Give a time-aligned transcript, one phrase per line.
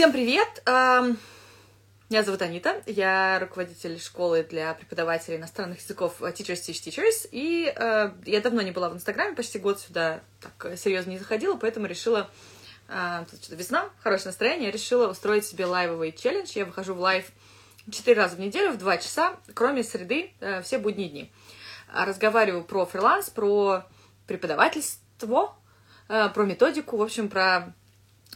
[0.00, 0.62] Всем привет!
[0.64, 8.10] Меня зовут Анита, я руководитель школы для преподавателей иностранных языков Teachers Teach Teachers, и э,
[8.24, 12.30] я давно не была в Инстаграме, почти год сюда так серьезно не заходила, поэтому решила,
[12.88, 16.52] э, тут что-то весна, хорошее настроение, решила устроить себе лайвовый челлендж.
[16.54, 17.30] Я выхожу в live
[17.90, 21.32] четыре раза в неделю в два часа, кроме среды, э, все будние дни.
[21.92, 23.84] Разговариваю про фриланс, про
[24.26, 25.58] преподавательство,
[26.08, 27.74] э, про методику, в общем, про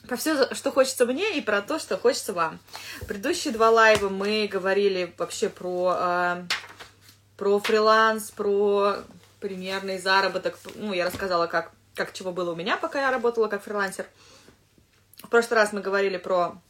[0.06, 2.58] про все, что хочется мне, и про то, что хочется вам.
[3.06, 6.44] Предыдущие два лайва мы говорили вообще про, э,
[7.36, 8.96] про фриланс, про
[9.40, 10.58] примерный заработок.
[10.74, 14.06] Ну, я рассказала, как, как чего было у меня, пока я работала как фрилансер.
[15.22, 16.60] В прошлый раз мы говорили про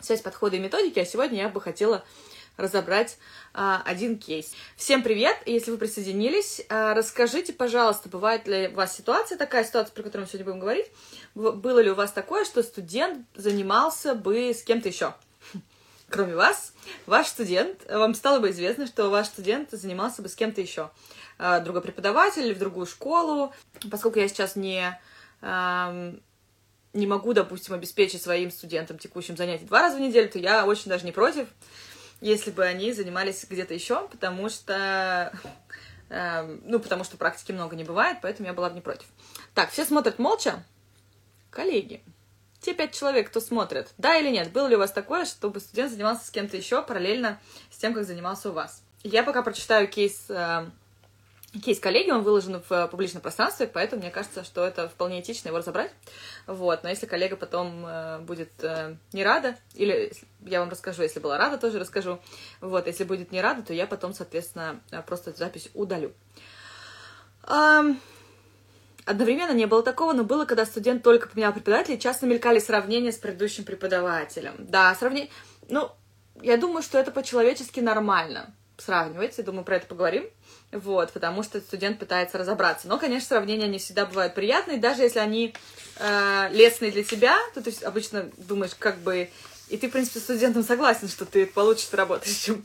[0.00, 2.04] связь подхода и методики, а сегодня я бы хотела
[2.58, 3.16] разобрать
[3.54, 4.52] а, один кейс.
[4.76, 5.36] Всем привет!
[5.46, 10.26] Если вы присоединились, а, расскажите, пожалуйста, бывает ли у вас ситуация, такая ситуация, про которую
[10.26, 10.86] мы сегодня будем говорить,
[11.34, 15.14] было ли у вас такое, что студент занимался бы с кем-то еще?
[16.10, 16.74] Кроме вас,
[17.06, 20.90] ваш студент, вам стало бы известно, что ваш студент занимался бы с кем-то еще.
[21.38, 23.54] А, другой преподаватель или в другую школу.
[23.90, 24.98] Поскольку я сейчас не
[26.94, 30.88] не могу, допустим, обеспечить своим студентам текущим занятий два раза в неделю, то я очень
[30.88, 31.46] даже не против
[32.20, 35.32] если бы они занимались где-то еще, потому что,
[36.08, 39.06] э, ну, потому что практики много не бывает, поэтому я была бы не против.
[39.54, 40.64] Так, все смотрят молча.
[41.50, 42.02] Коллеги,
[42.60, 45.90] те пять человек, кто смотрит, да или нет, было ли у вас такое, чтобы студент
[45.90, 48.82] занимался с кем-то еще параллельно с тем, как занимался у вас?
[49.02, 50.68] Я пока прочитаю кейс э,
[51.52, 55.48] кейс коллеги, он выложен в э, публичном пространстве, поэтому мне кажется, что это вполне этично
[55.48, 55.90] его разобрать.
[56.46, 61.20] Вот, но если коллега потом э, будет э, не рада, или я вам расскажу, если
[61.20, 62.20] была рада, тоже расскажу.
[62.60, 66.12] Вот, если будет не рада, то я потом, соответственно, э, просто эту запись удалю.
[67.46, 68.00] Эм...
[69.06, 73.10] Одновременно не было такого, но было, когда студент только поменял преподавателя, и часто мелькали сравнения
[73.10, 74.54] с предыдущим преподавателем.
[74.58, 75.30] Да, сравнение...
[75.70, 75.90] Ну,
[76.42, 80.28] я думаю, что это по-человечески нормально сравнивать, я думаю, про это поговорим,
[80.72, 82.88] вот, потому что студент пытается разобраться.
[82.88, 85.54] Но, конечно, сравнения не всегда бывают приятные, даже если они
[85.96, 89.30] э, лестные для тебя, то ты обычно думаешь, как бы,
[89.68, 92.64] и ты, в принципе, студентом согласен, что ты получишь работу, чем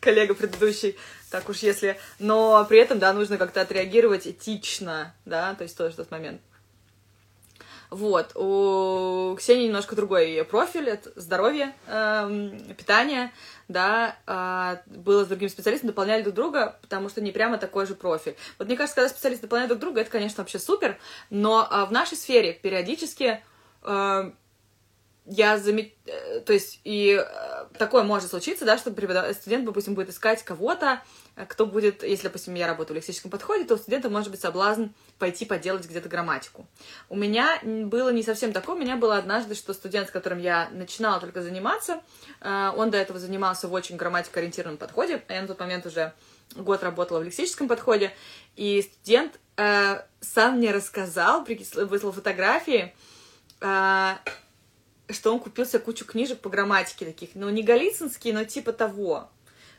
[0.00, 0.96] коллега предыдущий,
[1.30, 5.94] так уж если, но при этом, да, нужно как-то отреагировать этично, да, то есть тоже
[5.94, 6.40] тот момент.
[7.90, 13.32] Вот, у Ксении немножко другой профиль, это здоровье, э, питание,
[13.68, 17.94] да, э, было с другим специалистом, дополняли друг друга, потому что не прямо такой же
[17.94, 18.36] профиль.
[18.58, 20.98] Вот мне кажется, когда специалисты дополняют друг друга, это, конечно, вообще супер,
[21.30, 23.42] но э, в нашей сфере периодически
[23.82, 24.30] э,
[25.26, 25.92] я замет...
[26.06, 31.02] Э, то есть, и э, такое может случиться, да, что студент, допустим, будет искать кого-то,
[31.36, 34.40] э, кто будет, если, допустим, я работаю в лексическом подходе, то у студента может быть
[34.40, 36.66] соблазн пойти поделать где-то грамматику.
[37.08, 40.68] У меня было не совсем такое, у меня было однажды, что студент, с которым я
[40.70, 42.02] начинала только заниматься,
[42.42, 46.12] он до этого занимался в очень грамматико-ориентированном подходе, а я на тот момент уже
[46.56, 48.12] год работала в лексическом подходе,
[48.56, 51.46] и студент сам мне рассказал,
[51.76, 52.92] выслал фотографии,
[55.10, 59.28] что он купил себе кучу книжек по грамматике таких, ну, не голицынские, но типа того.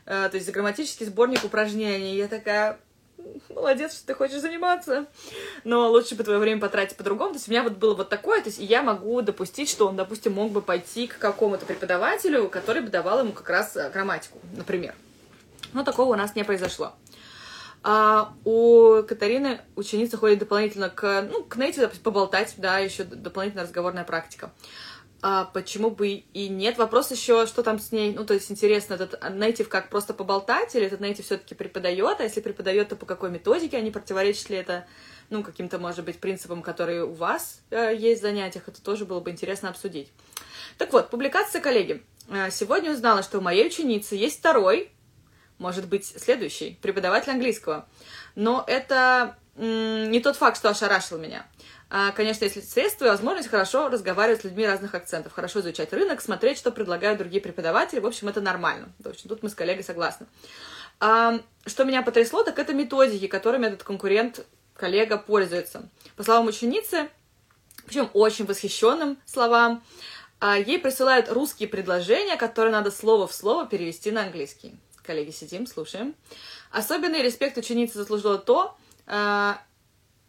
[0.04, 2.16] Э, то есть грамматический сборник упражнений.
[2.16, 2.78] Я такая,
[3.48, 5.06] молодец, что ты хочешь заниматься,
[5.64, 7.30] но лучше бы твое время потратить по-другому.
[7.30, 9.96] То есть у меня вот было вот такое, то есть я могу допустить, что он,
[9.96, 14.38] допустим, мог бы пойти к какому-то преподавателю, который бы давал ему как раз э, грамматику,
[14.56, 14.94] например.
[15.72, 16.92] Но такого у нас не произошло.
[17.82, 23.64] А у Катарины ученица ходит дополнительно к, ну, к Нейти, допустим, поболтать, да, еще дополнительная
[23.64, 24.50] разговорная практика
[25.22, 26.76] а почему бы и нет?
[26.78, 30.74] Вопрос еще, что там с ней, ну, то есть интересно, этот нейтив как просто поболтать,
[30.74, 34.50] или этот нейтив все-таки преподает, а если преподает, то по какой методике, а не противоречит
[34.50, 34.86] ли это,
[35.30, 39.20] ну, каким-то, может быть, принципам, которые у вас э, есть в занятиях, это тоже было
[39.20, 40.08] бы интересно обсудить.
[40.78, 42.02] Так вот, публикация коллеги.
[42.28, 44.90] Э, сегодня узнала, что у моей ученицы есть второй,
[45.58, 47.88] может быть, следующий, преподаватель английского.
[48.34, 51.46] Но это не тот факт, что ошарашил меня.
[51.88, 56.20] А, конечно, если средства и возможность хорошо разговаривать с людьми разных акцентов, хорошо изучать рынок,
[56.20, 58.00] смотреть, что предлагают другие преподаватели.
[58.00, 58.88] В общем, это нормально.
[58.98, 60.26] В общем, тут мы с коллегой согласны.
[60.98, 64.44] А, что меня потрясло, так это методики, которыми этот конкурент,
[64.74, 65.88] коллега пользуется.
[66.16, 67.08] По словам ученицы,
[67.86, 69.82] причем очень восхищенным словам,
[70.40, 74.74] а, ей присылают русские предложения, которые надо слово в слово перевести на английский.
[75.04, 76.16] Коллеги, сидим, слушаем.
[76.72, 78.76] Особенный респект ученицы заслужила то,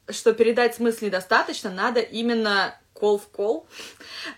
[0.10, 3.68] что передать смысл недостаточно, надо именно кол в кол.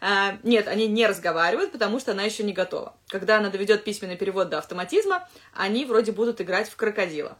[0.01, 2.95] А, нет, они не разговаривают, потому что она еще не готова.
[3.07, 7.37] Когда она доведет письменный перевод до автоматизма, они вроде будут играть в крокодила.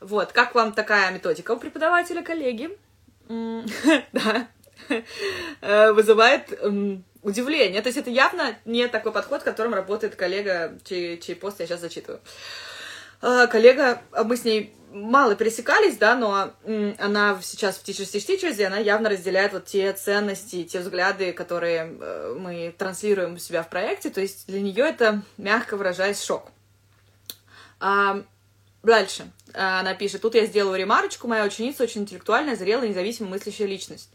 [0.00, 2.70] Вот, как вам такая методика у преподавателя, коллеги?
[4.12, 4.48] Да.
[5.60, 6.58] Э, вызывает
[7.22, 7.82] удивление.
[7.82, 11.80] То есть это явно не такой подход, которым работает коллега, чей, чей пост я сейчас
[11.80, 12.20] зачитываю.
[13.22, 16.52] А, коллега, а мы с ней мало пересекались, да, но
[16.98, 21.32] она сейчас в Teachers Teach Teachers, и она явно разделяет вот те ценности, те взгляды,
[21.32, 24.10] которые э, мы транслируем у себя в проекте.
[24.10, 26.50] То есть для нее это, мягко выражаясь, шок.
[27.78, 28.22] А,
[28.82, 29.30] дальше.
[29.52, 34.10] Она пишет, тут я сделаю ремарочку, моя ученица очень интеллектуальная, зрелая, независимо мыслящая личность.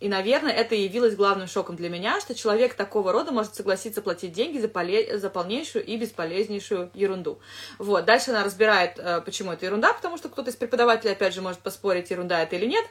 [0.00, 4.32] И, наверное, это явилось главным шоком для меня, что человек такого рода может согласиться платить
[4.32, 5.18] деньги за, поле...
[5.18, 7.40] за полнейшую и бесполезнейшую ерунду.
[7.78, 8.04] Вот.
[8.04, 11.60] Дальше она разбирает, э, почему это ерунда, потому что кто-то из преподавателей, опять же, может
[11.60, 12.84] поспорить, ерунда это или нет.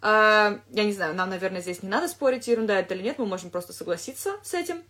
[0.00, 3.26] А, я не знаю, нам, наверное, здесь не надо спорить, ерунда это или нет, мы
[3.26, 4.82] можем просто согласиться с этим.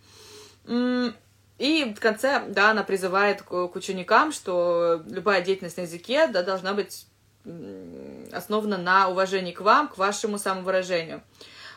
[1.58, 6.74] И в конце, да, она призывает к, ученикам, что любая деятельность на языке да, должна
[6.74, 7.06] быть
[8.32, 11.22] основана на уважении к вам, к вашему самовыражению.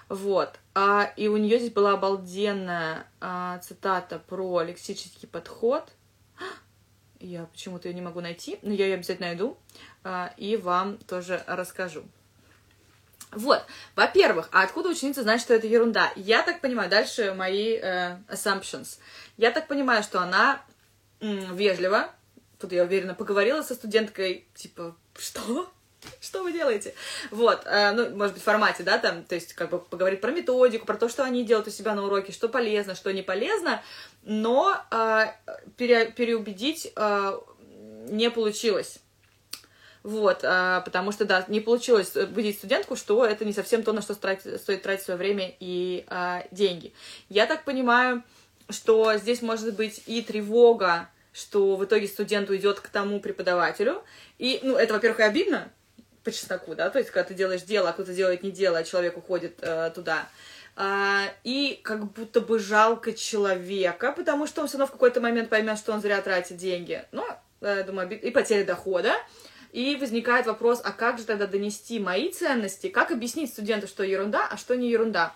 [0.10, 0.60] Вот.
[0.74, 5.92] А, и у нее здесь была обалденная а, цитата про лексический подход.
[7.20, 9.58] Я почему-то ее не могу найти, но я ее обязательно найду
[10.04, 12.04] а, и вам тоже расскажу.
[13.32, 13.66] Вот,
[13.96, 16.12] во-первых, а откуда ученица знает, что это ерунда?
[16.16, 19.00] Я так понимаю, дальше мои э, assumptions.
[19.36, 20.62] Я так понимаю, что она
[21.20, 22.12] м, вежливо,
[22.60, 25.70] тут я уверена, поговорила со студенткой, типа, что?
[26.22, 26.94] Что вы делаете?
[27.32, 30.32] Вот, э, ну, может быть, в формате, да, там, то есть, как бы поговорить про
[30.32, 33.82] методику, про то, что они делают у себя на уроке, что полезно, что не полезно,
[34.24, 35.28] но э,
[35.78, 37.40] пере, переубедить э,
[38.10, 39.00] не получилось.
[40.04, 44.14] Вот, потому что, да, не получилось убедить студентку, что это не совсем то, на что
[44.14, 46.06] стоит тратить свое время и
[46.52, 46.94] деньги.
[47.28, 48.22] Я так понимаю,
[48.70, 54.04] что здесь может быть и тревога, что в итоге студент уйдет к тому преподавателю.
[54.38, 55.72] И, ну, это, во-первых, и обидно,
[56.26, 58.84] по чесноку, да, то есть, когда ты делаешь дело, а кто-то делает не дело, а
[58.84, 60.28] человек уходит э, туда.
[60.76, 65.50] А, и как будто бы жалко человека, потому что он все равно в какой-то момент
[65.50, 67.06] поймет, что он зря тратит деньги.
[67.14, 67.26] Ну,
[67.62, 69.14] я думаю, и потеря дохода.
[69.72, 74.48] И возникает вопрос, а как же тогда донести мои ценности, как объяснить студенту, что ерунда,
[74.50, 75.34] а что не ерунда.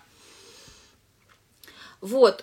[2.00, 2.42] Вот,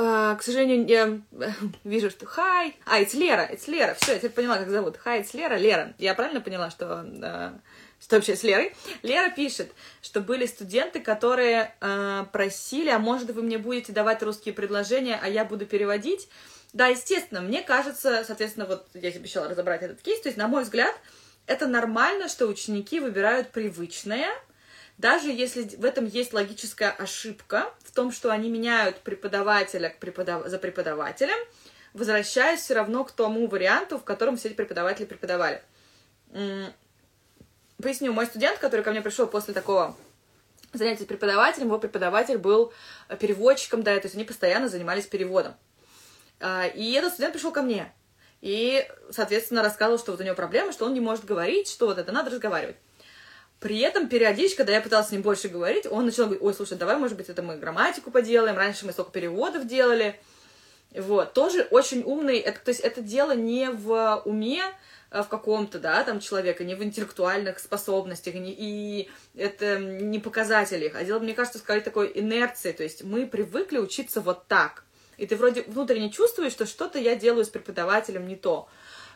[0.00, 1.20] а, к сожалению, я
[1.84, 5.20] вижу, что хай, а, это Лера, это Лера, все, я теперь поняла, как зовут, хай,
[5.20, 7.58] это Лера, Лера, я правильно поняла, что, а,
[8.00, 8.76] что вообще с Лерой?
[9.02, 14.54] Лера пишет, что были студенты, которые а, просили, а может вы мне будете давать русские
[14.54, 16.28] предложения, а я буду переводить,
[16.72, 20.62] да, естественно, мне кажется, соответственно, вот я обещала разобрать этот кейс, то есть, на мой
[20.62, 20.94] взгляд,
[21.46, 24.28] это нормально, что ученики выбирают привычное,
[24.98, 30.46] даже если в этом есть логическая ошибка, в том, что они меняют преподавателя к преподав...
[30.46, 31.38] за преподавателем,
[31.94, 35.62] возвращаясь все равно к тому варианту, в котором все эти преподаватели преподавали.
[37.80, 39.96] Поясню, мой студент, который ко мне пришел после такого
[40.72, 42.72] занятия с преподавателем, его преподаватель был
[43.20, 45.54] переводчиком, да, то есть они постоянно занимались переводом.
[46.40, 47.92] А, и этот студент пришел ко мне.
[48.40, 51.98] И, соответственно, рассказывал, что вот у него проблема, что он не может говорить, что вот
[51.98, 52.76] это надо разговаривать.
[53.60, 56.78] При этом периодически, когда я пыталась с ним больше говорить, он начал говорить, ой, слушай,
[56.78, 60.18] давай, может быть, это мы грамматику поделаем, раньше мы столько переводов делали.
[60.94, 64.62] Вот, тоже очень умный, это, то есть это дело не в уме,
[65.10, 70.86] а в каком-то, да, там человека, не в интеллектуальных способностях, не, и это не показатели
[70.86, 74.84] их, а дело, мне кажется, скорее такой инерции, то есть мы привыкли учиться вот так.
[75.18, 78.68] И ты вроде внутренне чувствуешь, что что-то я делаю с преподавателем не то.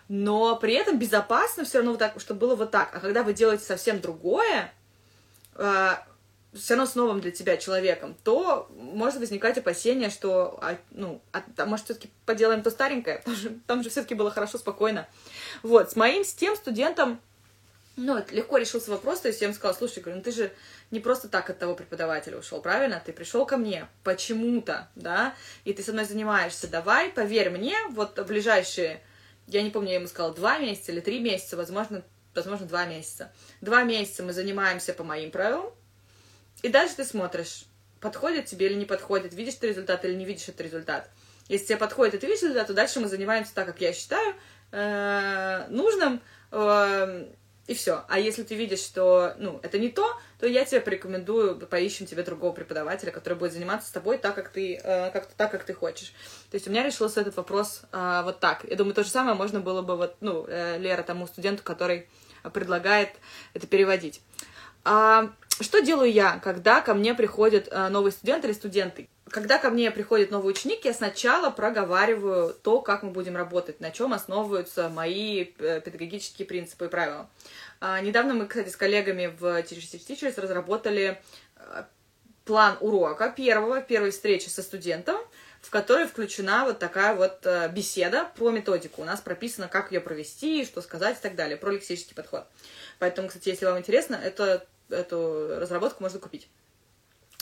[0.08, 2.94] Но при этом безопасно все равно вот так, чтобы было вот так.
[2.94, 4.72] А когда вы делаете совсем другое,
[5.54, 5.94] э,
[6.54, 11.42] все равно с новым для тебя человеком, то может возникать опасение, что, а, ну, а,
[11.64, 15.08] может, все-таки поделаем то старенькое, там же, там же все-таки было хорошо, спокойно.
[15.62, 17.20] Вот, с моим, с тем студентом,
[17.96, 20.52] ну, легко решился вопрос, то есть я ему сказала, слушай, говорю, ну ты же
[20.90, 23.02] не просто так от того преподавателя ушел, правильно?
[23.04, 26.68] Ты пришел ко мне почему-то, да, и ты со мной занимаешься.
[26.68, 29.02] Давай, поверь мне, вот ближайшие,
[29.52, 32.02] я не помню, я ему сказала, два месяца или три месяца, возможно,
[32.34, 33.32] возможно, два месяца.
[33.60, 35.72] Два месяца мы занимаемся по моим правилам,
[36.62, 37.64] и дальше ты смотришь,
[38.00, 41.10] подходит тебе или не подходит, видишь ты результат или не видишь этот результат.
[41.48, 44.34] Если тебе подходит и ты видишь результат, то дальше мы занимаемся так, как я считаю,
[44.70, 47.26] э, нужным, э,
[47.66, 48.04] и все.
[48.08, 52.22] А если ты видишь, что, ну, это не то, то я тебе порекомендую, поищем тебе
[52.24, 55.72] другого преподавателя, который будет заниматься с тобой так, как ты, э, как, так, как ты
[55.72, 56.12] хочешь.
[56.50, 58.64] То есть у меня решился этот вопрос э, вот так.
[58.68, 62.08] Я думаю, то же самое можно было бы, вот, ну, э, Лера, тому студенту, который
[62.52, 63.10] предлагает
[63.54, 64.20] это переводить.
[64.84, 65.30] А,
[65.62, 69.08] что делаю я, когда ко мне приходит э, новый студент или студенты?
[69.28, 73.90] Когда ко мне приходит новый ученик, я сначала проговариваю то, как мы будем работать, на
[73.90, 77.28] чем основываются мои э, педагогические принципы и правила.
[77.80, 81.20] А, недавно мы, кстати, с коллегами в Teachers разработали
[81.56, 81.84] э,
[82.44, 85.16] план урока первого, первой встречи со студентом,
[85.60, 89.02] в которой включена вот такая вот беседа про методику.
[89.02, 92.46] У нас прописано, как ее провести, что сказать и так далее, про лексический подход.
[92.98, 96.48] Поэтому, кстати, если вам интересно, это, эту разработку можно купить.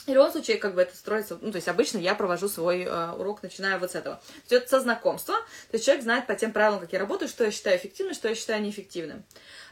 [0.07, 2.85] И в любом случае, как бы это строится, ну, то есть обычно я провожу свой
[2.85, 4.17] э, урок, начиная вот с этого.
[4.49, 7.29] То есть это со знакомства, то есть человек знает по тем правилам, как я работаю,
[7.29, 9.25] что я считаю эффективным, что я считаю неэффективным.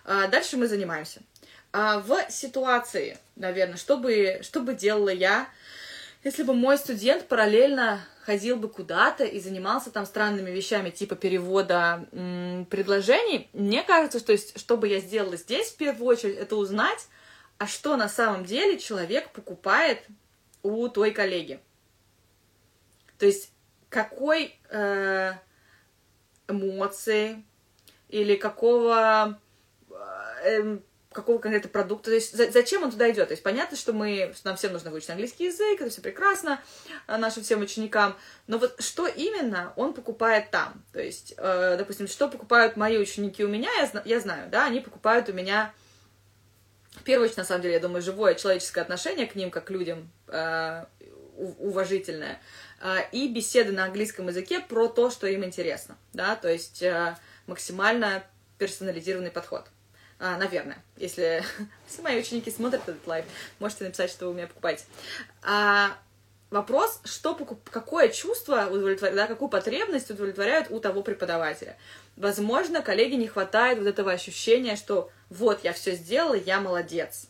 [0.05, 1.23] А дальше мы занимаемся.
[1.73, 5.49] А в ситуации, наверное, что бы, что бы делала я,
[6.25, 12.07] если бы мой студент параллельно ходил бы куда-то и занимался там странными вещами типа перевода
[12.13, 16.57] м, предложений, мне кажется, что есть, что бы я сделала здесь в первую очередь, это
[16.57, 17.07] узнать,
[17.59, 20.05] а что на самом деле человек покупает
[20.63, 21.61] у той коллеги.
[23.19, 23.53] То есть
[23.89, 25.33] какой э,
[26.47, 27.45] эмоции
[28.09, 29.39] или какого
[30.43, 30.79] э,
[31.13, 33.29] какого конкретного продукта, то есть за, зачем он туда идет.
[33.29, 36.61] То есть понятно, что мы, нам всем нужно выучить английский язык, это все прекрасно
[37.07, 40.85] а, нашим всем ученикам, но вот что именно он покупает там?
[40.93, 44.81] То есть, э, допустим, что покупают мои ученики у меня, я, я знаю, да, они
[44.81, 45.73] покупают у меня
[47.09, 50.11] первую очередь, на самом деле, я думаю, живое человеческое отношение к ним, как к людям,
[50.27, 50.85] э,
[51.59, 52.39] уважительное,
[52.83, 57.17] э, и беседы на английском языке про то, что им интересно, да, то есть э,
[57.47, 58.25] максимально
[58.59, 59.65] персонализированный подход.
[60.19, 61.43] А, наверное, если
[61.87, 63.25] все мои ученики смотрят этот live,
[63.59, 64.85] можете написать, что вы у меня покупаете.
[65.43, 65.97] А,
[66.51, 67.71] вопрос, что покуп...
[67.71, 71.79] какое чувство удовлетворяет, да, какую потребность удовлетворяют у того преподавателя.
[72.17, 77.29] Возможно, коллеге не хватает вот этого ощущения, что вот, я все сделала, я молодец.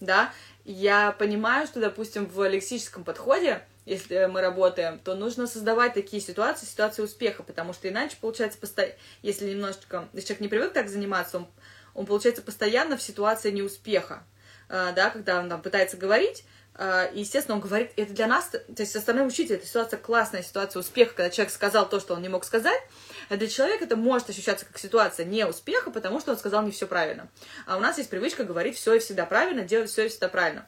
[0.00, 0.32] Да,
[0.64, 6.66] я понимаю, что, допустим, в лексическом подходе, если мы работаем, то нужно создавать такие ситуации,
[6.66, 11.38] ситуации успеха, потому что иначе получается, постоянно, если немножечко, если человек не привык так заниматься,
[11.38, 11.48] он
[11.94, 14.24] он получается постоянно в ситуации неуспеха,
[14.68, 16.44] э, да, когда он там пытается говорить,
[16.78, 20.42] и, естественно, он говорит, это для нас, то есть со стороны учителя, это ситуация классная,
[20.42, 22.80] ситуация успеха, когда человек сказал то, что он не мог сказать,
[23.28, 26.86] а для человека это может ощущаться как ситуация неуспеха, потому что он сказал не все
[26.86, 27.28] правильно.
[27.66, 30.66] А у нас есть привычка говорить все и всегда правильно, делать все и всегда правильно.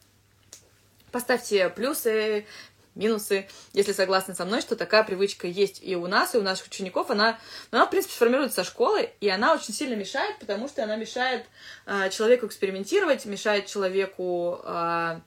[1.10, 2.46] Поставьте плюсы,
[2.96, 6.66] минусы, если согласны со мной, что такая привычка есть и у нас, и у наших
[6.66, 7.10] учеников.
[7.10, 7.38] Она,
[7.70, 11.46] она в принципе, формируется со школы, и она очень сильно мешает, потому что она мешает
[11.86, 15.20] э, человеку экспериментировать, мешает человеку э,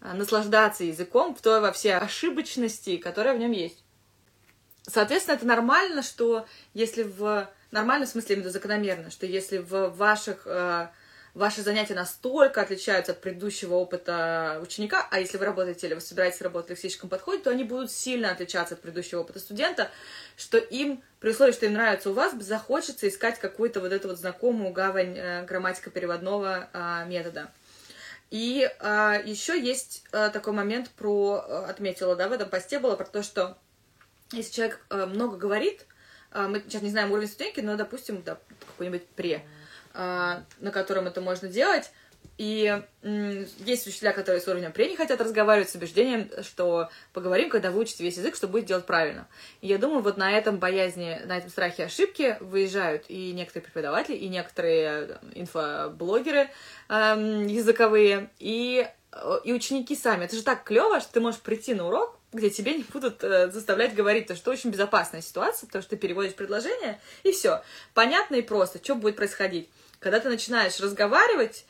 [0.00, 3.84] наслаждаться языком, в той во все ошибочности, которая в нем есть.
[4.82, 7.48] Соответственно, это нормально, что если в...
[7.70, 10.88] Нормально, в смысле, именно закономерно, что если в ваших э,
[11.34, 16.40] ваши занятия настолько отличаются от предыдущего опыта ученика, а если вы работаете или вы собираетесь
[16.40, 19.90] работать в лексическом подходе, то они будут сильно отличаться от предыдущего опыта студента,
[20.36, 24.18] что им, при условии, что им нравится у вас, захочется искать какую-то вот эту вот
[24.18, 27.52] знакомую гавань э, грамматико-переводного э, метода.
[28.30, 32.94] И э, еще есть э, такой момент про, э, отметила, да, в этом посте было
[32.94, 33.56] про то, что
[34.32, 35.86] если человек э, много говорит,
[36.32, 39.44] э, мы сейчас не знаем уровень студентки, но, допустим, да, какой-нибудь пре,
[39.94, 41.90] а, на котором это можно делать.
[42.38, 42.82] И
[43.64, 48.04] есть учителя, которые с уровнем пре не хотят разговаривать с убеждением, что поговорим, когда выучите
[48.04, 49.26] весь язык, что будет делать правильно.
[49.60, 54.14] И я думаю, вот на этом боязни, на этом страхе ошибки выезжают и некоторые преподаватели,
[54.14, 56.48] и некоторые инфоблогеры
[56.88, 56.94] э,
[57.48, 58.88] языковые, и,
[59.42, 60.26] и ученики сами.
[60.26, 63.50] Это же так клево, что ты можешь прийти на урок, где тебе не будут э,
[63.50, 67.62] заставлять говорить, то что очень безопасная ситуация, потому что ты переводишь предложение, и все.
[67.94, 69.68] Понятно и просто, что будет происходить.
[69.98, 71.64] Когда ты начинаешь разговаривать,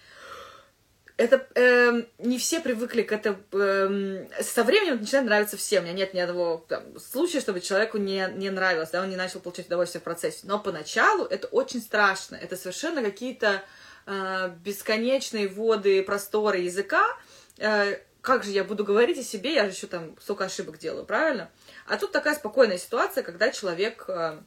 [1.19, 3.39] это э, не все привыкли к этому.
[3.53, 5.83] Э, со временем это начинает нравиться всем.
[5.83, 9.17] У меня нет ни одного там, случая, чтобы человеку не, не нравилось, да, он не
[9.17, 10.41] начал получать удовольствие в процессе.
[10.45, 12.37] Но поначалу это очень страшно.
[12.37, 13.65] Это совершенно какие-то
[14.07, 17.05] э, бесконечные воды, просторы языка.
[17.59, 21.05] Э, как же я буду говорить о себе, я же еще там столько ошибок делаю,
[21.05, 21.51] правильно?
[21.89, 24.39] А тут такая спокойная ситуация, когда человек э,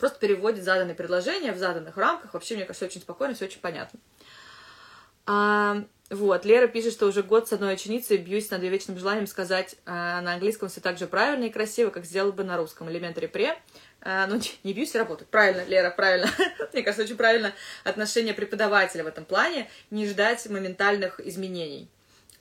[0.00, 2.34] просто переводит заданные предложения в заданных рамках.
[2.34, 4.00] Вообще, мне кажется, очень спокойно, все очень понятно.
[5.26, 9.26] А, вот, Лера пишет, что уже год с одной ученицей бьюсь над ее вечным желанием
[9.26, 12.88] сказать а, на английском все так же правильно и красиво, как сделал бы на русском.
[12.88, 13.58] Элементари пре.
[14.02, 15.28] А, ну, не бьюсь, работает.
[15.30, 16.28] Правильно, Лера, правильно.
[16.72, 17.52] Мне кажется, очень правильно
[17.82, 19.68] отношение преподавателя в этом плане.
[19.90, 21.88] Не ждать моментальных изменений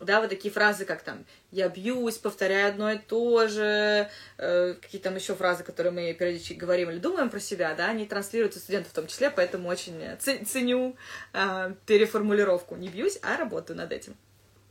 [0.06, 5.02] да, вот такие фразы, как там «я бьюсь», «повторяю одно и то же», э, какие
[5.02, 8.92] там еще фразы, которые мы периодически говорим или думаем про себя, да, они транслируются студентам
[8.92, 10.96] в том числе, поэтому очень ценю
[11.34, 12.76] э, переформулировку.
[12.76, 14.16] Не бьюсь, а работаю над этим.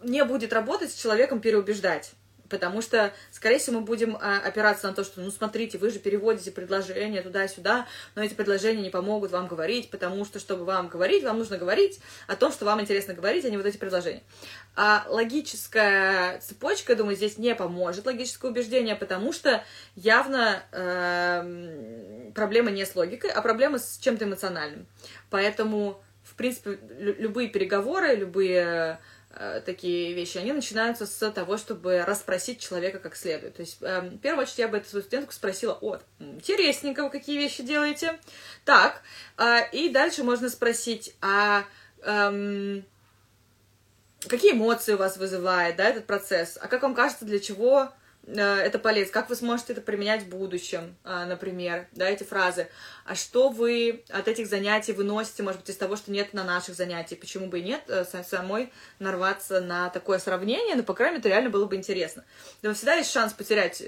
[0.03, 2.13] Не будет работать с человеком переубеждать.
[2.49, 5.99] Потому что, скорее всего, мы будем а, опираться на то, что, ну, смотрите, вы же
[5.99, 11.25] переводите предложения туда-сюда, но эти предложения не помогут вам говорить, потому что, чтобы вам говорить,
[11.25, 14.23] вам нужно говорить о том, что вам интересно говорить, а не вот эти предложения.
[14.77, 22.71] А логическая цепочка, я думаю, здесь не поможет, логическое убеждение, потому что явно э, проблема
[22.71, 24.87] не с логикой, а проблема с чем-то эмоциональным.
[25.31, 28.99] Поэтому, в принципе, любые переговоры, любые
[29.65, 33.57] такие вещи, они начинаются с того, чтобы расспросить человека как следует.
[33.57, 37.11] То есть, э, в первую очередь, я бы эту свою студентку спросила, о, интересненько, вы
[37.11, 38.19] какие вещи делаете?
[38.65, 39.03] Так,
[39.39, 41.65] э, и дальше можно спросить, а
[42.03, 42.83] э,
[44.29, 46.59] какие эмоции у вас вызывает, да, этот процесс?
[46.61, 50.29] А как вам кажется, для чего Э, это полезно, как вы сможете это применять в
[50.29, 52.69] будущем, э, например, да, эти фразы.
[53.05, 56.75] А что вы от этих занятий выносите, может быть, из того, что нет на наших
[56.75, 61.21] занятиях, почему бы и нет, э, самой нарваться на такое сравнение, но, по крайней мере,
[61.21, 62.25] это реально было бы интересно.
[62.63, 63.79] Но всегда есть шанс потерять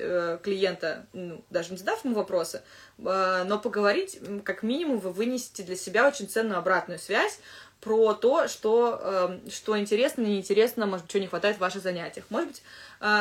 [0.43, 2.63] клиента, ну, даже не задав ему вопросы,
[2.99, 7.39] но поговорить, как минимум, вы вынесете для себя очень ценную обратную связь,
[7.81, 12.27] про то, что, э, что интересно, неинтересно, может, чего не хватает в ваших занятиях.
[12.31, 12.63] Может быть, э,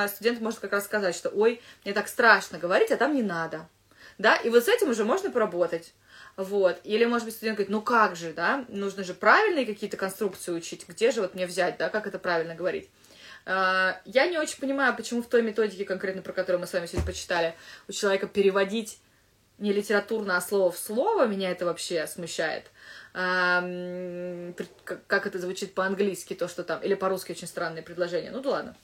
[0.08, 3.67] студент может как раз сказать, что, ой, мне так страшно говорить, а там не надо.
[4.17, 5.94] Да, и вот с этим уже можно поработать.
[6.38, 6.79] Вот.
[6.84, 10.86] Или, может быть, студент говорит, ну как же, да, нужно же правильные какие-то конструкции учить,
[10.88, 12.89] где же вот мне взять, да, как это правильно говорить.
[13.46, 16.86] Э, я не очень понимаю, почему в той методике конкретно, про которую мы с вами
[16.86, 17.55] сегодня почитали,
[17.88, 19.00] у человека переводить
[19.58, 22.65] не литературно, а слово в слово, меня это вообще смущает
[23.15, 28.29] как это звучит по-английски, то, что там, или по-русски очень странное предложение.
[28.29, 28.75] Ну да ладно.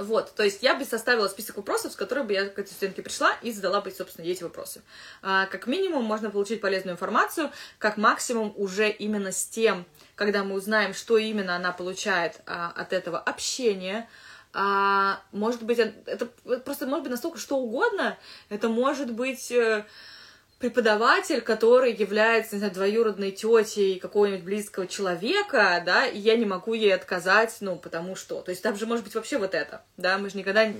[0.00, 3.02] Вот, то есть я бы составила список вопросов, с которых бы я к этой студентке
[3.02, 4.82] пришла и задала бы, собственно, эти вопросы.
[5.22, 10.54] А, как минимум можно получить полезную информацию, как максимум уже именно с тем, когда мы
[10.54, 14.08] узнаем, что именно она получает а, от этого общения,
[14.52, 16.26] а, может быть, это
[16.64, 18.16] просто может быть настолько что угодно,
[18.48, 19.84] это может быть э,
[20.60, 26.74] преподаватель, который является, не знаю, двоюродной тетей какого-нибудь близкого человека, да, и я не могу
[26.74, 28.42] ей отказать, ну, потому что.
[28.42, 30.70] То есть там же может быть вообще вот это, да, мы же никогда,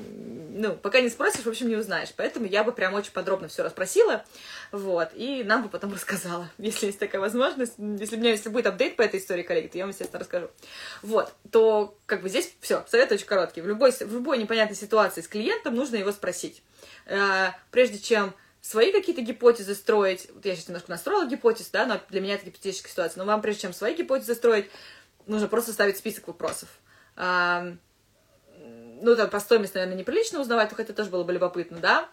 [0.51, 2.11] ну, пока не спросишь, в общем, не узнаешь.
[2.15, 4.23] Поэтому я бы прям очень подробно все расспросила,
[4.71, 7.73] вот, и нам бы потом рассказала, если есть такая возможность.
[7.79, 10.51] Если у меня, если будет апдейт по этой истории, коллеги, то я вам, естественно, расскажу.
[11.01, 13.63] Вот, то, как бы здесь все, совет очень короткий.
[13.63, 16.63] В любой, в любой непонятной ситуации с клиентом нужно его спросить.
[17.07, 22.01] Э, прежде чем свои какие-то гипотезы строить, вот я сейчас немножко настроила гипотез, да, но
[22.11, 24.71] для меня это гипотетическая ситуация, но вам, прежде чем свои гипотезы строить,
[25.27, 26.69] нужно просто ставить список вопросов.
[27.17, 27.73] А,
[29.03, 32.09] ну, там, про стоимость, наверное, неприлично узнавать, но хотя тоже было бы любопытно, да.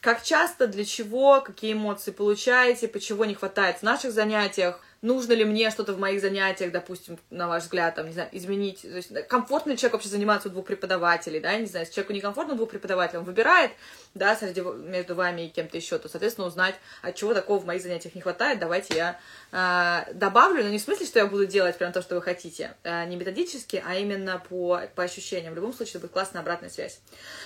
[0.00, 5.44] Как часто, для чего, какие эмоции получаете, почему не хватает в наших занятиях, нужно ли
[5.44, 9.28] мне что-то в моих занятиях, допустим, на ваш взгляд, там, не знаю, изменить, то есть
[9.28, 12.56] комфортно ли человек вообще заниматься у двух преподавателей, да, не знаю, если человеку некомфортно у
[12.56, 13.70] двух преподавателей, он выбирает,
[14.14, 17.82] да, среди, между вами и кем-то еще, то, соответственно, узнать, от чего такого в моих
[17.82, 19.20] занятиях не хватает, давайте я
[19.52, 22.74] э, добавлю, но не в смысле, что я буду делать прям то, что вы хотите,
[22.82, 26.70] э, не методически, а именно по, по ощущениям, в любом случае, это будет классная обратная
[26.70, 27.00] связь.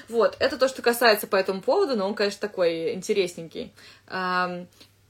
[0.09, 3.73] Вот, это то, что касается по этому поводу, но он, конечно, такой интересненький.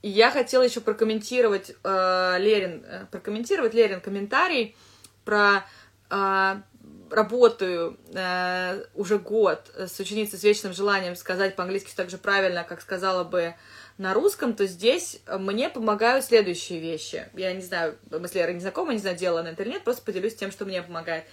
[0.02, 4.76] Я хотела еще прокомментировать э, Лерин, э, прокомментировать Лерин комментарий
[5.24, 5.64] про
[6.10, 6.60] э,
[7.08, 12.80] работаю э, уже год с ученицей с вечным желанием сказать по-английски так же правильно, как
[12.80, 13.54] сказала бы
[13.98, 17.28] на русском, то здесь мне помогают следующие вещи.
[17.34, 20.34] Я не знаю, мы с Лерой не знакомы, не знаю, делала на интернет, просто поделюсь
[20.34, 21.24] тем, что мне помогает.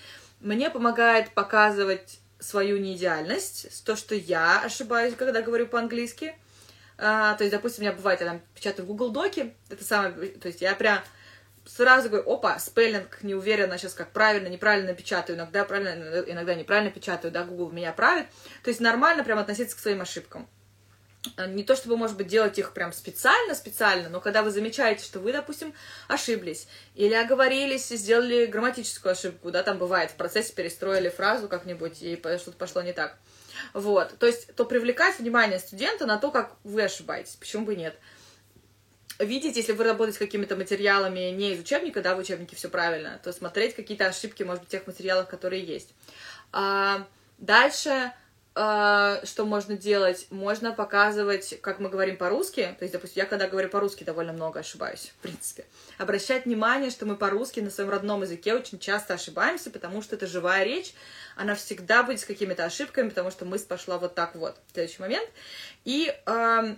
[0.42, 6.36] Мне помогает показывать свою неидеальность, то, что я ошибаюсь, когда говорю по-английски–
[7.02, 10.12] а, то есть, допустим, у меня бывает, я там печатаю в Google Доке, это самое,
[10.32, 11.00] то есть я прям
[11.66, 16.92] сразу говорю, опа, спеллинг, не уверена сейчас, как правильно, неправильно печатаю, иногда правильно, иногда неправильно
[16.92, 18.28] печатаю, да, Google меня правит.
[18.64, 20.50] То есть нормально прям относиться к своим ошибкам.
[21.38, 25.20] А, не то чтобы, может быть, делать их прям специально-специально, но когда вы замечаете, что
[25.20, 25.74] вы, допустим,
[26.08, 32.18] ошиблись, или оговорились, сделали грамматическую ошибку, да, там бывает, в процессе перестроили фразу как-нибудь, и
[32.18, 33.18] что-то пошло не так–
[33.74, 37.98] вот, то есть, то привлекать внимание студента на то, как вы ошибаетесь, почему бы нет.
[39.20, 43.20] Видеть, если вы работаете с какими-то материалами не из учебника, да, в учебнике все правильно,
[43.24, 45.94] то смотреть какие-то ошибки, может быть, в тех материалах, которые есть.
[46.54, 47.06] А,
[47.38, 48.14] дальше
[48.54, 50.28] что можно делать?
[50.32, 52.76] Можно показывать, как мы говорим по-русски.
[52.78, 55.66] То есть, допустим, я когда говорю по-русски, довольно много ошибаюсь, в принципе.
[55.98, 60.28] Обращать внимание, что мы по-русски на своем родном языке очень часто ошибаемся, потому что это
[60.28, 60.94] живая речь,
[61.36, 64.58] она всегда будет с какими-то ошибками, потому что мысль пошла вот так вот.
[64.74, 65.30] Следующий момент.
[65.86, 66.76] И э,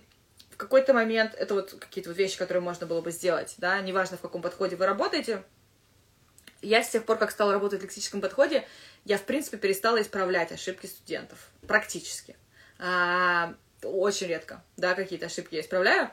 [0.51, 4.17] в какой-то момент, это вот какие-то вот вещи, которые можно было бы сделать, да, неважно,
[4.17, 5.43] в каком подходе вы работаете,
[6.62, 8.67] Я с тех пор, как стала работать в лексическом подходе,
[9.06, 11.50] я, в принципе, перестала исправлять ошибки студентов.
[11.67, 12.36] Практически.
[12.78, 16.12] А, очень редко, да, какие-то ошибки я исправляю.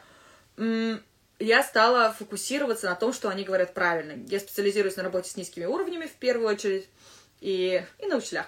[1.38, 4.24] Я стала фокусироваться на том, что они говорят правильно.
[4.26, 6.88] Я специализируюсь на работе с низкими уровнями, в первую очередь,
[7.40, 8.46] и, и на учителях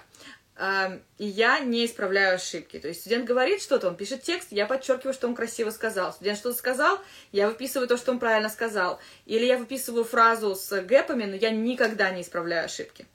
[1.17, 2.77] и я не исправляю ошибки.
[2.77, 6.13] То есть студент говорит что-то, он пишет текст, я подчеркиваю, что он красиво сказал.
[6.13, 6.99] Студент что-то сказал,
[7.31, 8.99] я выписываю то, что он правильно сказал.
[9.25, 13.07] Или я выписываю фразу с гэпами, но я никогда не исправляю ошибки.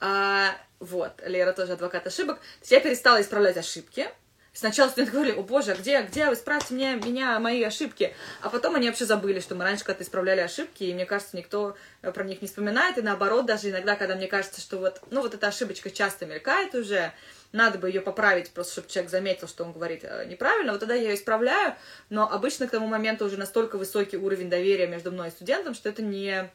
[0.00, 2.38] А, вот, Лера тоже адвокат ошибок.
[2.38, 4.08] То есть я перестала исправлять ошибки,
[4.54, 8.14] Сначала студенты говорили, о боже, а где, где исправьте мне, меня, мои ошибки.
[8.42, 11.76] А потом они вообще забыли, что мы раньше когда-то исправляли ошибки, и мне кажется, никто
[12.02, 12.98] э, про них не вспоминает.
[12.98, 16.74] И наоборот, даже иногда, когда мне кажется, что вот, ну вот эта ошибочка часто мелькает
[16.74, 17.12] уже,
[17.52, 20.94] надо бы ее поправить, просто чтобы человек заметил, что он говорит э, неправильно, вот тогда
[20.94, 21.74] я ее исправляю,
[22.10, 25.88] но обычно к тому моменту уже настолько высокий уровень доверия между мной и студентом, что
[25.88, 26.50] это не,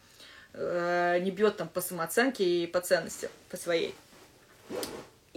[0.54, 3.96] э, не бьет там по самооценке и по ценности, по своей.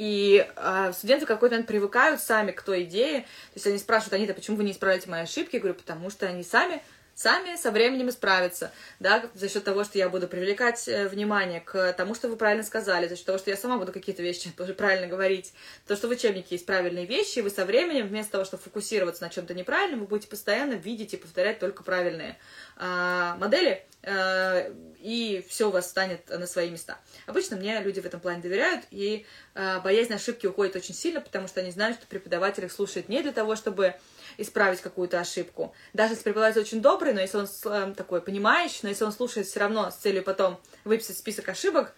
[0.00, 3.20] И э, студенты какой-то момент привыкают сами к той идее.
[3.20, 5.56] То есть они спрашивают, Анита, почему вы не исправляете мои ошибки?
[5.56, 6.82] Я говорю, потому что они сами
[7.20, 11.92] сами со временем исправятся, да, за счет того, что я буду привлекать э, внимание к
[11.92, 14.72] тому, что вы правильно сказали, за счет того, что я сама буду какие-то вещи тоже
[14.72, 15.52] правильно говорить,
[15.86, 19.28] то, что в учебнике есть правильные вещи, вы со временем, вместо того, чтобы фокусироваться на
[19.28, 22.38] чем-то неправильном, вы будете постоянно видеть и повторять только правильные
[22.76, 26.96] а, модели, а, и все у вас станет на свои места.
[27.26, 31.48] Обычно мне люди в этом плане доверяют, и а, боязнь ошибки уходит очень сильно, потому
[31.48, 33.94] что они знают, что преподаватель их слушает не для того, чтобы
[34.38, 35.74] исправить какую-то ошибку.
[35.92, 39.46] Даже если преподаватель очень добрый, но если он э, такой понимающий, но если он слушает
[39.46, 41.94] все равно с целью потом выписать список ошибок,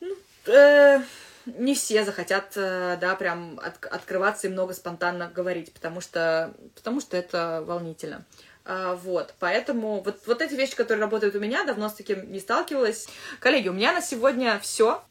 [0.00, 1.00] ну, э,
[1.46, 7.00] не все захотят, э, да, прям от, открываться и много спонтанно говорить, потому что, потому
[7.00, 8.24] что это волнительно.
[8.64, 12.38] А, вот, поэтому вот, вот эти вещи, которые работают у меня, давно с таким не
[12.38, 13.08] сталкивалась.
[13.40, 15.02] Коллеги, у меня на сегодня все.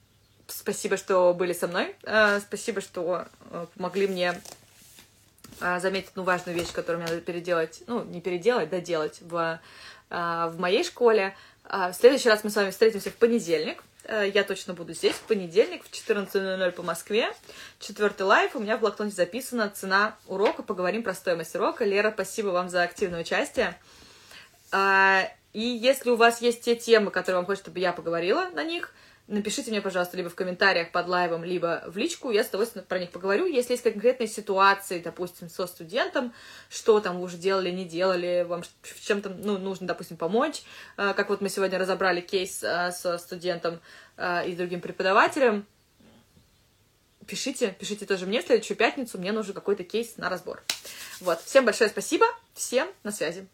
[0.47, 1.95] Спасибо, что были со мной.
[2.03, 4.39] А, спасибо, что э, помогли мне
[5.59, 9.59] заметить одну важную вещь, которую мне надо переделать, ну, не переделать, да делать в,
[10.09, 11.35] а, в моей школе.
[11.65, 13.83] А, в следующий раз мы с вами встретимся в понедельник.
[14.09, 17.29] Я точно буду здесь в понедельник в 14.00 по Москве.
[17.77, 18.55] Четвертый лайф.
[18.55, 20.63] У меня в блокноте записана цена урока.
[20.63, 21.83] Поговорим про стоимость урока.
[21.83, 23.77] Лера, спасибо вам за активное участие.
[24.71, 28.93] И если у вас есть те темы, которые вам хочется, чтобы я поговорила на них,
[29.27, 32.99] напишите мне, пожалуйста, либо в комментариях под лайвом, либо в личку, я с удовольствием про
[32.99, 33.45] них поговорю.
[33.45, 36.33] Если есть конкретные ситуации, допустим, со студентом,
[36.69, 40.63] что там вы уже делали, не делали, вам в чем-то ну, нужно, допустим, помочь,
[40.97, 43.79] э, как вот мы сегодня разобрали кейс э, со студентом
[44.17, 45.65] э, и другим преподавателем,
[47.25, 50.63] пишите, пишите тоже мне в следующую пятницу, мне нужен какой-то кейс на разбор.
[51.19, 53.47] Вот, всем большое спасибо, всем на связи.